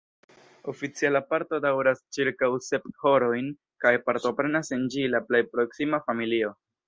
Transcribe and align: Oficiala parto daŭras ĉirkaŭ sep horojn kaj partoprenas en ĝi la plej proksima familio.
Oficiala 0.71 1.19
parto 1.33 1.59
daŭras 1.65 2.01
ĉirkaŭ 2.17 2.49
sep 2.69 2.89
horojn 3.05 3.53
kaj 3.85 3.93
partoprenas 4.09 4.75
en 4.79 4.89
ĝi 4.95 5.05
la 5.17 5.25
plej 5.29 5.43
proksima 5.55 6.01
familio. 6.09 6.53